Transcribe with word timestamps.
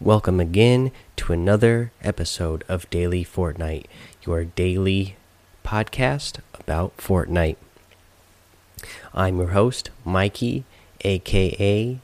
Welcome 0.00 0.40
again 0.40 0.92
to 1.16 1.32
another 1.32 1.90
episode 2.02 2.64
of 2.68 2.88
Daily 2.90 3.24
Fortnite, 3.24 3.86
your 4.26 4.44
daily 4.44 5.16
podcast 5.64 6.40
about 6.52 6.94
Fortnite. 6.98 7.56
I'm 9.14 9.38
your 9.38 9.48
host, 9.48 9.88
Mikey, 10.04 10.64
aka 11.00 11.98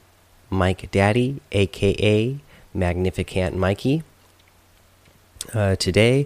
Mike 0.49 0.89
Daddy, 0.89 1.39
aka 1.51 2.39
Magnificent 2.73 3.55
Mikey. 3.55 4.01
Uh, 5.53 5.75
today, 5.75 6.25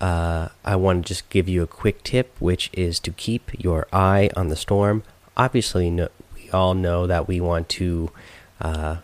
uh, 0.00 0.50
I 0.64 0.76
want 0.76 1.04
to 1.04 1.08
just 1.08 1.28
give 1.28 1.48
you 1.48 1.64
a 1.64 1.66
quick 1.66 2.04
tip, 2.04 2.36
which 2.38 2.70
is 2.72 3.00
to 3.00 3.10
keep 3.10 3.50
your 3.58 3.88
eye 3.92 4.30
on 4.36 4.46
the 4.46 4.54
storm. 4.54 5.02
Obviously, 5.36 5.90
no, 5.90 6.08
we 6.36 6.48
all 6.52 6.74
know 6.74 7.08
that 7.08 7.26
we 7.26 7.40
want 7.40 7.68
to 7.70 8.12
uh, 8.60 8.98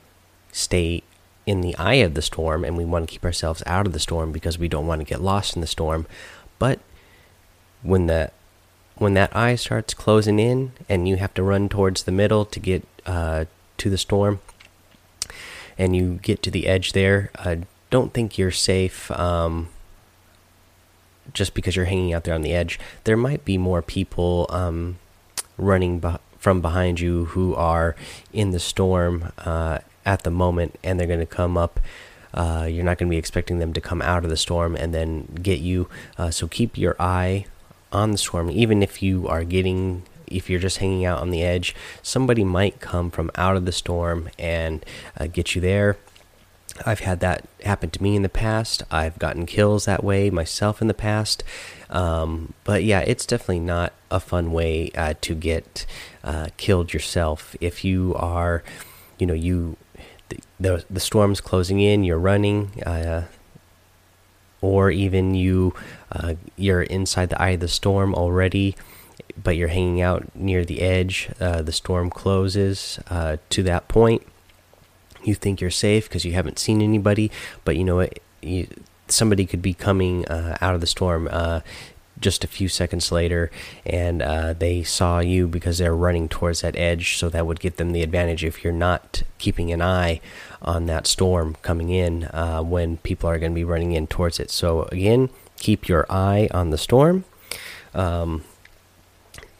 stay 0.52 1.02
in 1.46 1.60
the 1.60 1.76
eye 1.76 1.94
of 1.94 2.14
the 2.14 2.22
storm 2.22 2.64
and 2.64 2.76
we 2.76 2.84
want 2.84 3.08
to 3.08 3.12
keep 3.12 3.24
ourselves 3.24 3.62
out 3.66 3.86
of 3.86 3.92
the 3.92 4.00
storm 4.00 4.32
because 4.32 4.58
we 4.58 4.68
don't 4.68 4.86
want 4.86 5.00
to 5.00 5.04
get 5.04 5.22
lost 5.22 5.54
in 5.54 5.60
the 5.60 5.66
storm. 5.66 6.06
But 6.58 6.80
when 7.82 8.06
the 8.06 8.32
when 8.96 9.14
that 9.14 9.34
eye 9.36 9.54
starts 9.54 9.94
closing 9.94 10.38
in 10.38 10.72
and 10.88 11.06
you 11.06 11.16
have 11.16 11.34
to 11.34 11.42
run 11.42 11.68
towards 11.68 12.02
the 12.02 12.12
middle 12.12 12.44
to 12.46 12.58
get 12.58 12.84
uh, 13.04 13.44
to 13.76 13.90
the 13.90 13.98
storm, 13.98 14.40
and 15.78 15.94
you 15.94 16.18
get 16.22 16.42
to 16.42 16.50
the 16.50 16.66
edge 16.66 16.92
there, 16.92 17.30
I 17.36 17.62
don't 17.90 18.12
think 18.12 18.38
you're 18.38 18.50
safe. 18.50 19.10
Um, 19.10 19.68
just 21.34 21.54
because 21.54 21.76
you're 21.76 21.86
hanging 21.86 22.14
out 22.14 22.24
there 22.24 22.34
on 22.34 22.42
the 22.42 22.54
edge, 22.54 22.78
there 23.04 23.16
might 23.16 23.44
be 23.44 23.58
more 23.58 23.82
people 23.82 24.46
um, 24.48 24.98
running 25.58 26.02
from 26.38 26.60
behind 26.60 27.00
you 27.00 27.26
who 27.26 27.54
are 27.54 27.96
in 28.32 28.52
the 28.52 28.60
storm 28.60 29.32
uh, 29.38 29.80
at 30.06 30.22
the 30.22 30.30
moment, 30.30 30.78
and 30.82 30.98
they're 30.98 31.06
going 31.06 31.20
to 31.20 31.26
come 31.26 31.58
up. 31.58 31.78
Uh, 32.32 32.66
you're 32.70 32.84
not 32.84 32.96
going 32.96 33.08
to 33.08 33.14
be 33.14 33.18
expecting 33.18 33.58
them 33.58 33.72
to 33.72 33.80
come 33.80 34.00
out 34.00 34.24
of 34.24 34.30
the 34.30 34.36
storm 34.36 34.76
and 34.76 34.94
then 34.94 35.26
get 35.42 35.60
you. 35.60 35.88
Uh, 36.16 36.30
so 36.30 36.46
keep 36.46 36.78
your 36.78 36.96
eye 36.98 37.46
on 37.92 38.12
the 38.12 38.18
storm, 38.18 38.50
even 38.50 38.82
if 38.82 39.02
you 39.02 39.26
are 39.28 39.44
getting, 39.44 40.02
if 40.26 40.48
you're 40.48 40.60
just 40.60 40.78
hanging 40.78 41.04
out 41.04 41.20
on 41.20 41.30
the 41.30 41.42
edge, 41.42 41.74
somebody 42.02 42.44
might 42.44 42.80
come 42.80 43.10
from 43.10 43.30
out 43.36 43.56
of 43.56 43.64
the 43.64 43.72
storm 43.72 44.28
and 44.38 44.84
uh, 45.18 45.26
get 45.26 45.54
you 45.54 45.60
there. 45.60 45.96
I've 46.84 47.00
had 47.00 47.20
that 47.20 47.46
happen 47.64 47.90
to 47.90 48.02
me 48.02 48.16
in 48.16 48.22
the 48.22 48.28
past. 48.28 48.82
I've 48.90 49.18
gotten 49.18 49.46
kills 49.46 49.86
that 49.86 50.04
way 50.04 50.28
myself 50.28 50.82
in 50.82 50.88
the 50.88 50.94
past. 50.94 51.42
Um, 51.88 52.52
but 52.64 52.84
yeah, 52.84 53.00
it's 53.00 53.24
definitely 53.24 53.60
not 53.60 53.94
a 54.10 54.20
fun 54.20 54.52
way 54.52 54.90
uh, 54.94 55.14
to 55.22 55.34
get 55.34 55.86
uh, 56.22 56.48
killed 56.58 56.92
yourself. 56.92 57.56
If 57.60 57.84
you 57.84 58.14
are, 58.16 58.62
you 59.18 59.26
know, 59.26 59.32
you 59.34 59.76
the 60.58 60.84
the, 60.88 61.00
storm's 61.00 61.40
closing 61.40 61.80
in, 61.80 62.04
you're 62.04 62.18
running, 62.18 62.82
uh, 62.84 63.24
or 64.60 64.90
even 64.90 65.34
you 65.34 65.74
uh, 66.12 66.34
you're 66.56 66.82
inside 66.82 67.30
the 67.30 67.40
eye 67.40 67.50
of 67.50 67.60
the 67.60 67.68
storm 67.68 68.14
already, 68.14 68.74
but 69.42 69.56
you're 69.56 69.68
hanging 69.68 70.00
out 70.00 70.34
near 70.34 70.64
the 70.64 70.80
edge. 70.80 71.30
Uh, 71.40 71.62
the 71.62 71.72
storm 71.72 72.10
closes 72.10 72.98
uh, 73.08 73.36
to 73.50 73.62
that 73.62 73.88
point. 73.88 74.22
You 75.22 75.34
think 75.34 75.60
you're 75.60 75.70
safe 75.70 76.08
because 76.08 76.24
you 76.24 76.32
haven't 76.32 76.58
seen 76.58 76.80
anybody, 76.80 77.30
but 77.64 77.76
you 77.76 77.84
know 77.84 78.08
somebody 79.08 79.46
could 79.46 79.62
be 79.62 79.74
coming 79.74 80.26
uh, 80.26 80.56
out 80.60 80.74
of 80.74 80.80
the 80.80 80.86
storm 80.86 81.28
uh, 81.30 81.60
just 82.20 82.44
a 82.44 82.46
few 82.46 82.68
seconds 82.68 83.12
later, 83.12 83.50
and 83.84 84.22
uh, 84.22 84.52
they 84.52 84.82
saw 84.82 85.18
you 85.20 85.46
because 85.46 85.78
they're 85.78 85.94
running 85.94 86.28
towards 86.28 86.62
that 86.62 86.76
edge, 86.76 87.16
so 87.18 87.28
that 87.28 87.46
would 87.46 87.60
give 87.60 87.76
them 87.76 87.92
the 87.92 88.02
advantage 88.02 88.44
if 88.44 88.64
you're 88.64 88.72
not 88.72 89.22
keeping 89.38 89.72
an 89.72 89.82
eye 89.82 90.20
on 90.62 90.86
that 90.86 91.06
storm 91.06 91.56
coming 91.62 91.90
in 91.90 92.24
uh, 92.24 92.62
when 92.62 92.96
people 92.98 93.28
are 93.28 93.38
going 93.38 93.52
to 93.52 93.56
be 93.56 93.64
running 93.64 93.92
in 93.92 94.06
towards 94.06 94.40
it. 94.40 94.50
So, 94.50 94.84
again, 94.84 95.28
keep 95.58 95.88
your 95.88 96.06
eye 96.10 96.48
on 96.52 96.70
the 96.70 96.78
storm. 96.78 97.24
Um, 97.94 98.44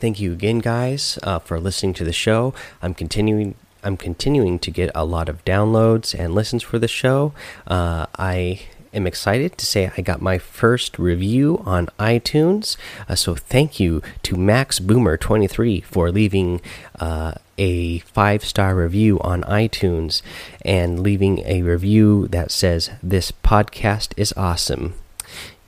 thank 0.00 0.20
you 0.20 0.32
again, 0.32 0.58
guys, 0.58 1.18
uh, 1.22 1.38
for 1.38 1.60
listening 1.60 1.94
to 1.94 2.04
the 2.04 2.12
show. 2.12 2.54
I'm 2.82 2.94
continuing. 2.94 3.54
I'm 3.84 3.96
continuing 3.96 4.58
to 4.60 4.72
get 4.72 4.90
a 4.96 5.04
lot 5.04 5.28
of 5.28 5.44
downloads 5.44 6.12
and 6.18 6.34
listens 6.34 6.64
for 6.64 6.76
the 6.76 6.88
show. 6.88 7.32
Uh, 7.68 8.06
I 8.18 8.62
am 8.96 9.06
excited 9.06 9.56
to 9.58 9.66
say 9.66 9.92
I 9.96 10.00
got 10.00 10.20
my 10.20 10.38
first 10.38 10.98
review 10.98 11.62
on 11.64 11.86
iTunes. 11.98 12.76
Uh, 13.08 13.14
so 13.14 13.34
thank 13.34 13.78
you 13.78 14.02
to 14.22 14.36
Max 14.36 14.80
Boomer 14.80 15.16
23 15.16 15.82
for 15.82 16.10
leaving 16.10 16.60
uh, 16.98 17.34
a 17.58 17.98
five 18.00 18.44
star 18.44 18.74
review 18.74 19.20
on 19.20 19.42
iTunes 19.42 20.22
and 20.62 21.00
leaving 21.00 21.40
a 21.40 21.62
review 21.62 22.26
that 22.28 22.50
says, 22.50 22.90
This 23.02 23.30
podcast 23.30 24.12
is 24.16 24.32
awesome. 24.36 24.94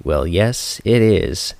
Well, 0.03 0.27
yes, 0.27 0.81
it 0.84 1.03
is. 1.03 1.55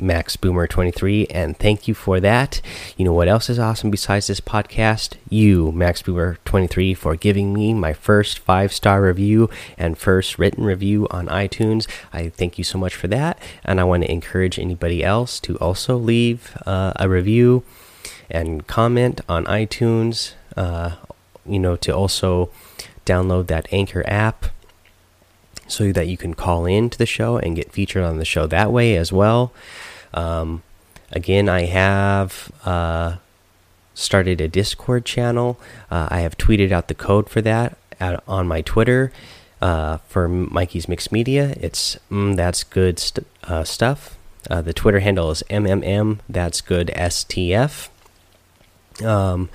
Max 0.00 0.36
Boomer 0.36 0.66
23 0.66 1.26
and 1.26 1.56
thank 1.58 1.88
you 1.88 1.94
for 1.94 2.20
that. 2.20 2.60
You 2.96 3.04
know 3.04 3.12
what 3.12 3.28
else 3.28 3.48
is 3.48 3.58
awesome 3.58 3.90
besides 3.90 4.26
this 4.26 4.40
podcast? 4.40 5.14
You, 5.28 5.72
Max 5.72 6.02
Boomer 6.02 6.38
23 6.44 6.94
for 6.94 7.16
giving 7.16 7.52
me 7.52 7.74
my 7.74 7.92
first 7.92 8.44
5-star 8.44 9.02
review 9.02 9.50
and 9.76 9.98
first 9.98 10.38
written 10.38 10.64
review 10.64 11.06
on 11.10 11.26
iTunes. 11.28 11.86
I 12.12 12.28
thank 12.28 12.58
you 12.58 12.64
so 12.64 12.78
much 12.78 12.94
for 12.94 13.08
that 13.08 13.38
and 13.64 13.80
I 13.80 13.84
want 13.84 14.04
to 14.04 14.10
encourage 14.10 14.58
anybody 14.58 15.02
else 15.02 15.40
to 15.40 15.56
also 15.56 15.96
leave 15.96 16.56
uh, 16.66 16.92
a 16.96 17.08
review 17.08 17.64
and 18.30 18.66
comment 18.66 19.20
on 19.28 19.44
iTunes. 19.44 20.32
Uh, 20.56 20.96
you 21.48 21.58
know 21.58 21.76
to 21.76 21.94
also 21.94 22.50
download 23.04 23.46
that 23.46 23.72
Anchor 23.72 24.04
app 24.06 24.46
so 25.68 25.92
that 25.92 26.06
you 26.06 26.16
can 26.16 26.34
call 26.34 26.66
in 26.66 26.90
to 26.90 26.98
the 26.98 27.06
show 27.06 27.36
and 27.38 27.56
get 27.56 27.72
featured 27.72 28.04
on 28.04 28.18
the 28.18 28.24
show 28.24 28.46
that 28.46 28.72
way 28.72 28.96
as 28.96 29.12
well. 29.12 29.52
Um, 30.14 30.62
again, 31.12 31.48
I 31.48 31.62
have 31.62 32.50
uh, 32.64 33.16
started 33.94 34.40
a 34.40 34.48
Discord 34.48 35.04
channel. 35.04 35.58
Uh, 35.90 36.08
I 36.10 36.20
have 36.20 36.36
tweeted 36.38 36.72
out 36.72 36.88
the 36.88 36.94
code 36.94 37.28
for 37.28 37.40
that 37.42 37.76
at, 37.98 38.22
on 38.28 38.46
my 38.46 38.62
Twitter 38.62 39.12
uh, 39.60 39.98
for 40.08 40.28
Mikey's 40.28 40.88
Mixed 40.88 41.12
Media. 41.12 41.54
It's 41.60 41.98
mm, 42.10 42.36
that's 42.36 42.62
good 42.62 42.98
st 42.98 43.26
uh, 43.44 43.64
stuff. 43.64 44.16
Uh, 44.48 44.62
the 44.62 44.72
Twitter 44.72 45.00
handle 45.00 45.30
is 45.30 45.42
mmm 45.50 46.18
that's 46.28 46.60
good 46.60 46.88
stf. 46.94 47.88
Um, 49.04 49.48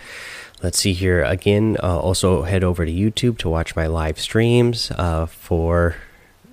let's 0.63 0.79
see 0.79 0.93
here 0.93 1.23
again. 1.23 1.77
Uh, 1.81 1.99
also, 1.99 2.43
head 2.43 2.63
over 2.63 2.85
to 2.85 2.91
YouTube 2.91 3.37
to 3.39 3.49
watch 3.49 3.75
my 3.75 3.87
live 3.87 4.19
streams 4.19 4.91
uh, 4.91 5.25
for 5.25 5.95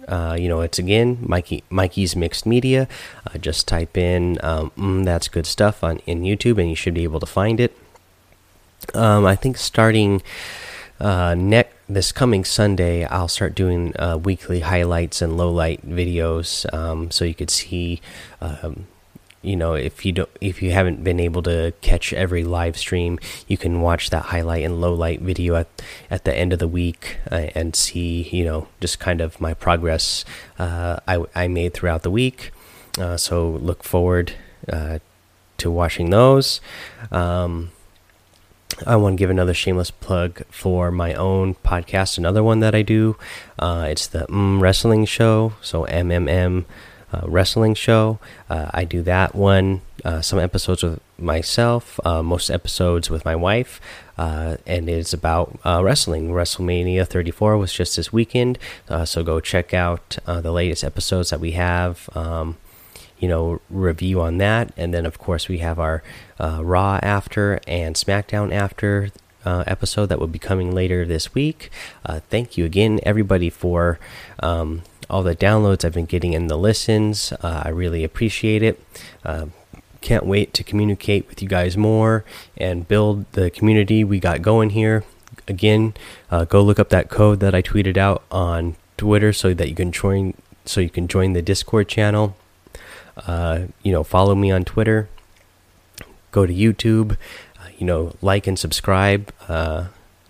uh, 0.09 0.37
you 0.41 0.49
know, 0.49 0.63
it's 0.63 0.79
again 0.79 1.19
Mikey 1.21 1.63
Mikey's 1.69 2.17
Mixed 2.17 2.47
Media. 2.47 2.89
Uh, 3.27 3.39
just 3.39 3.69
type 3.69 3.97
in 3.97 4.39
um, 4.43 4.73
mm, 4.77 5.05
"That's 5.05 5.29
Good 5.29 5.47
Stuff" 5.47 5.85
on 5.85 5.99
in 6.07 6.23
YouTube, 6.23 6.59
and 6.59 6.71
you 6.71 6.75
should 6.75 6.95
be 6.95 7.05
able 7.05 7.21
to 7.21 7.27
find 7.27 7.61
it. 7.61 7.77
Um, 8.95 9.27
I 9.27 9.37
think 9.37 9.59
starting 9.59 10.23
uh, 10.99 11.35
next 11.35 11.75
this 11.91 12.11
coming 12.11 12.45
Sunday, 12.45 13.05
I'll 13.05 13.29
start 13.29 13.55
doing 13.55 13.95
uh, 13.99 14.17
weekly 14.17 14.61
highlights 14.61 15.21
and 15.21 15.37
low 15.37 15.51
light 15.51 15.87
videos, 15.87 16.73
um, 16.73 17.11
so 17.11 17.25
you 17.27 17.35
could 17.35 17.51
see 17.51 18.01
um, 18.41 18.87
you 19.43 19.55
know 19.57 19.75
if 19.75 20.05
you 20.05 20.13
don't 20.13 20.29
if 20.41 20.63
you 20.63 20.73
haven't 20.73 21.05
been 21.05 21.21
able 21.21 21.43
to 21.43 21.73
catch 21.81 22.13
every 22.13 22.43
live 22.43 22.77
stream 22.77 23.19
you 23.47 23.57
can 23.57 23.81
watch 23.81 24.11
that 24.11 24.27
highlight 24.27 24.65
and 24.65 24.81
low 24.81 24.93
light 24.93 25.21
video 25.21 25.55
at 25.55 25.69
at 26.11 26.25
the 26.25 26.35
end 26.35 26.53
of 26.53 26.59
the 26.59 26.69
week 26.69 27.19
uh, 27.31 27.47
and 27.55 27.77
see 27.77 28.23
you 28.31 28.45
know 28.45 28.67
just 28.81 28.99
kind 28.99 29.21
of 29.21 29.41
my 29.41 29.55
progress 29.55 30.25
uh, 30.59 30.99
I, 31.07 31.25
I 31.35 31.49
made 31.49 31.75
throughout 31.75 32.03
the 32.03 32.11
week 32.11 32.51
uh, 32.99 33.17
so 33.17 33.51
look 33.51 33.85
forward 33.85 34.33
uh, 34.73 34.99
to 35.59 35.71
watching 35.71 36.11
those 36.11 36.61
um, 37.13 37.71
I 38.87 38.97
want 38.97 39.15
to 39.15 39.19
give 39.19 39.31
another 39.31 39.55
shameless 39.55 39.91
plug 39.91 40.43
for 40.51 40.93
my 40.93 41.13
own 41.15 41.55
podcast, 41.57 42.17
another 42.17 42.45
one 42.45 42.61
that 42.61 42.77
I 42.77 42.83
do. 42.83 43.17
Uh, 43.59 43.89
it's 43.91 44.07
the 44.07 44.21
mm 44.27 44.61
Wrestling 44.61 45.05
Show, 45.05 45.55
so 45.61 45.85
MMM 45.87 46.65
wrestling 47.23 47.75
show. 47.75 48.19
Uh, 48.51 48.71
I 48.73 48.85
do 48.85 49.03
that 49.03 49.35
one, 49.35 49.83
uh, 50.05 50.21
some 50.21 50.39
episodes 50.39 50.83
with 50.83 51.01
myself, 51.19 51.99
uh, 52.05 52.23
most 52.23 52.51
episodes 52.51 53.11
with 53.11 53.25
my 53.25 53.35
wife, 53.35 53.81
uh, 54.17 54.57
and 54.67 54.89
it's 54.89 55.13
about 55.13 55.59
uh, 55.65 55.83
wrestling. 55.83 56.31
WrestleMania 56.31 57.07
34 57.07 57.57
was 57.57 57.73
just 57.73 57.97
this 57.97 58.13
weekend, 58.13 58.59
so 59.05 59.23
go 59.23 59.41
check 59.41 59.75
out 59.75 60.19
the 60.27 60.53
latest 60.53 60.85
episodes 60.85 61.31
that 61.31 61.41
we 61.41 61.53
have. 61.53 62.09
Um, 62.15 62.57
you 63.19 63.27
know, 63.27 63.61
review 63.69 64.21
on 64.21 64.39
that, 64.39 64.73
and 64.77 64.95
then 64.95 65.05
of 65.05 65.19
course 65.19 65.49
we 65.49 65.59
have 65.59 65.79
our 65.81 66.05
Raw 66.39 67.01
after 67.03 67.59
and 67.67 67.97
SmackDown 67.97 68.53
after 68.53 69.11
uh, 69.45 69.65
episode 69.67 70.07
that 70.07 70.19
will 70.19 70.27
be 70.27 70.39
coming 70.39 70.75
later 70.75 71.05
this 71.05 71.35
week. 71.35 71.71
Uh, 72.05 72.21
thank 72.29 72.57
you 72.57 72.65
again, 72.65 73.01
everybody, 73.03 73.51
for 73.51 73.99
um, 74.41 74.83
all 75.11 75.23
the 75.23 75.37
downloads 75.37 75.85
I've 75.85 75.95
been 75.95 76.07
getting 76.07 76.35
and 76.35 76.51
the 76.51 76.57
listens. 76.57 77.33
Uh, 77.33 77.63
I 77.65 77.69
really 77.71 78.05
appreciate 78.05 78.63
it. 78.63 78.83
Uh, 79.25 79.47
can't 80.01 80.27
wait 80.27 80.55
to 80.55 80.63
communicate 80.63 81.29
with 81.29 81.43
you 81.43 81.49
guys 81.49 81.77
more 81.77 82.25
and 82.57 82.87
build 82.87 83.31
the 83.33 83.51
community 83.51 84.05
we 84.05 84.21
got 84.21 84.43
going 84.43 84.71
here. 84.71 85.05
again, 85.47 85.95
uh, 86.31 86.45
go 86.45 86.63
look 86.63 86.79
up 86.79 86.91
that 86.91 87.09
code 87.09 87.41
that 87.41 87.55
I 87.55 87.63
tweeted 87.63 87.97
out 87.97 88.23
on 88.31 88.77
Twitter 88.97 89.33
so 89.33 89.55
that 89.55 89.69
you 89.69 89.75
can 89.75 89.93
join 89.93 90.35
so 90.65 90.81
you 90.81 90.91
can 90.91 91.09
join 91.09 91.33
the 91.33 91.43
Discord 91.43 91.89
channel. 91.89 92.37
Uh, 93.17 93.67
you 93.83 93.91
know, 93.91 94.05
follow 94.05 94.35
me 94.35 94.51
on 94.51 94.65
Twitter. 94.65 95.09
Go 96.31 96.45
to 96.45 96.53
YouTube. 96.53 97.17
Uh, 97.59 97.69
you 97.79 97.87
know, 97.87 98.15
like 98.21 98.47
and 98.47 98.59
subscribe 98.59 99.33
uh, 99.49 99.89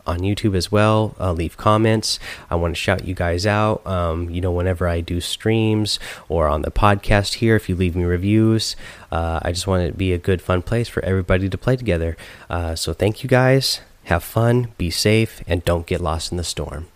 on 0.08 0.20
YouTube 0.20 0.56
as 0.56 0.72
well. 0.72 1.14
Uh, 1.20 1.32
leave 1.32 1.56
comments. 1.56 2.18
I 2.50 2.56
want 2.56 2.74
to 2.74 2.80
shout 2.80 3.04
you 3.04 3.14
guys 3.14 3.46
out. 3.46 3.86
Um, 3.86 4.30
you 4.30 4.40
know, 4.40 4.50
whenever 4.50 4.88
I 4.88 5.00
do 5.00 5.20
streams 5.20 5.98
or 6.28 6.48
on 6.48 6.62
the 6.62 6.70
podcast 6.70 7.34
here, 7.34 7.56
if 7.56 7.68
you 7.68 7.76
leave 7.76 7.94
me 7.94 8.04
reviews, 8.04 8.74
uh, 9.12 9.40
I 9.42 9.52
just 9.52 9.66
want 9.66 9.82
it 9.82 9.92
to 9.92 9.96
be 9.96 10.12
a 10.12 10.18
good, 10.18 10.42
fun 10.42 10.62
place 10.62 10.88
for 10.88 11.04
everybody 11.04 11.48
to 11.48 11.58
play 11.58 11.76
together. 11.76 12.16
Uh, 12.50 12.74
so, 12.74 12.92
thank 12.92 13.22
you 13.22 13.28
guys. 13.28 13.80
Have 14.04 14.24
fun, 14.24 14.72
be 14.78 14.90
safe, 14.90 15.42
and 15.46 15.64
don't 15.64 15.86
get 15.86 16.00
lost 16.00 16.32
in 16.32 16.38
the 16.38 16.44
storm. 16.44 16.88